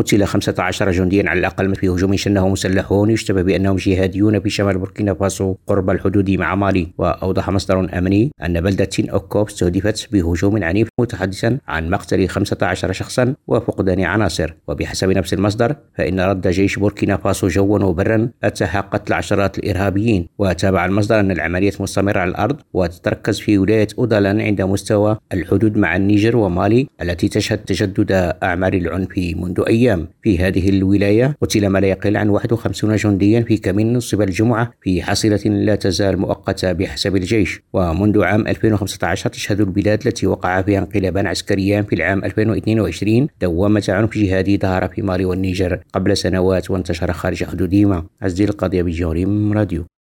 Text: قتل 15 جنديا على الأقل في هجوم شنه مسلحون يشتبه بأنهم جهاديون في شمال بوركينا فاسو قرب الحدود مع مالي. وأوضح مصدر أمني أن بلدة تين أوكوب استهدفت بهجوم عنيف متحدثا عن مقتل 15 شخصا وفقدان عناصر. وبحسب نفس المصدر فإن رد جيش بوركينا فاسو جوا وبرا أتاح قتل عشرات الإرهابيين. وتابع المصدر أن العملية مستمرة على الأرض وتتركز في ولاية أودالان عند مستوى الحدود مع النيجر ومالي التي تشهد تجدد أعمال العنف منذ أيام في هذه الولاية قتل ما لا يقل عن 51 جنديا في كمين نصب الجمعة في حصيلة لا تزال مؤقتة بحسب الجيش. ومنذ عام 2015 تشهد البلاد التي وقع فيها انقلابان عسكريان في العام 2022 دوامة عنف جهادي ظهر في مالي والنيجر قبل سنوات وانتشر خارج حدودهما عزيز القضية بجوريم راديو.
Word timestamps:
قتل 0.00 0.24
15 0.24 0.90
جنديا 0.90 1.30
على 1.30 1.40
الأقل 1.40 1.74
في 1.74 1.88
هجوم 1.88 2.16
شنه 2.16 2.48
مسلحون 2.48 3.10
يشتبه 3.10 3.42
بأنهم 3.42 3.76
جهاديون 3.76 4.40
في 4.40 4.50
شمال 4.50 4.78
بوركينا 4.78 5.14
فاسو 5.14 5.54
قرب 5.66 5.90
الحدود 5.90 6.30
مع 6.30 6.54
مالي. 6.54 6.88
وأوضح 6.98 7.50
مصدر 7.50 7.98
أمني 7.98 8.30
أن 8.44 8.60
بلدة 8.60 8.84
تين 8.84 9.10
أوكوب 9.10 9.46
استهدفت 9.46 10.12
بهجوم 10.12 10.64
عنيف 10.64 10.88
متحدثا 11.00 11.58
عن 11.68 11.90
مقتل 11.90 12.28
15 12.28 12.92
شخصا 12.92 13.34
وفقدان 13.46 14.00
عناصر. 14.00 14.54
وبحسب 14.68 15.10
نفس 15.10 15.34
المصدر 15.34 15.76
فإن 15.94 16.20
رد 16.20 16.48
جيش 16.48 16.78
بوركينا 16.78 17.16
فاسو 17.16 17.48
جوا 17.48 17.78
وبرا 17.78 18.28
أتاح 18.44 18.76
قتل 18.76 19.12
عشرات 19.12 19.58
الإرهابيين. 19.58 20.28
وتابع 20.38 20.84
المصدر 20.84 21.20
أن 21.20 21.30
العملية 21.30 21.72
مستمرة 21.80 22.18
على 22.18 22.30
الأرض 22.30 22.56
وتتركز 22.72 23.40
في 23.40 23.58
ولاية 23.58 23.88
أودالان 23.98 24.40
عند 24.40 24.62
مستوى 24.62 25.18
الحدود 25.32 25.78
مع 25.78 25.96
النيجر 25.96 26.36
ومالي 26.36 26.86
التي 27.02 27.28
تشهد 27.28 27.58
تجدد 27.58 28.12
أعمال 28.42 28.74
العنف 28.74 29.18
منذ 29.18 29.60
أيام 29.90 30.08
في 30.22 30.38
هذه 30.38 30.68
الولاية 30.68 31.36
قتل 31.42 31.66
ما 31.66 31.78
لا 31.78 31.86
يقل 31.86 32.16
عن 32.16 32.28
51 32.28 32.96
جنديا 32.96 33.40
في 33.40 33.56
كمين 33.56 33.92
نصب 33.92 34.22
الجمعة 34.22 34.72
في 34.82 35.02
حصيلة 35.02 35.40
لا 35.44 35.74
تزال 35.74 36.18
مؤقتة 36.18 36.72
بحسب 36.72 37.16
الجيش. 37.16 37.62
ومنذ 37.72 38.22
عام 38.22 38.48
2015 38.48 39.30
تشهد 39.30 39.60
البلاد 39.60 40.06
التي 40.06 40.26
وقع 40.26 40.62
فيها 40.62 40.78
انقلابان 40.78 41.26
عسكريان 41.26 41.84
في 41.84 41.94
العام 41.94 42.24
2022 42.24 43.28
دوامة 43.40 43.84
عنف 43.88 44.18
جهادي 44.18 44.58
ظهر 44.58 44.88
في 44.88 45.02
مالي 45.02 45.24
والنيجر 45.24 45.80
قبل 45.92 46.16
سنوات 46.16 46.70
وانتشر 46.70 47.12
خارج 47.12 47.44
حدودهما 47.44 48.04
عزيز 48.22 48.48
القضية 48.48 48.82
بجوريم 48.82 49.52
راديو. 49.52 49.90